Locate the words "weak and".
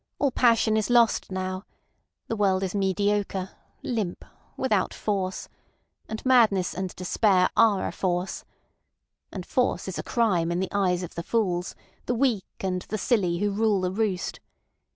12.15-12.81